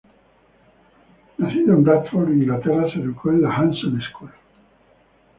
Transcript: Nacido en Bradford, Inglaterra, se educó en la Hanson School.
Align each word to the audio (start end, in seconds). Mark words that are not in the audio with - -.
Nacido 1.37 1.73
en 1.75 1.83
Bradford, 1.83 2.29
Inglaterra, 2.29 2.89
se 2.91 2.97
educó 2.97 3.29
en 3.29 3.43
la 3.43 3.55
Hanson 3.55 4.01
School. 4.09 4.31